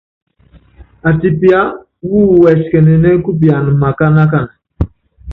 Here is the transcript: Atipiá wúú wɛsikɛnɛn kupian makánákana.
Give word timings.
Atipiá 1.09 1.59
wúú 2.09 2.29
wɛsikɛnɛn 2.43 3.21
kupian 3.25 3.65
makánákana. 3.81 4.51